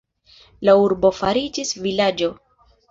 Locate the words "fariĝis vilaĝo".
1.21-2.35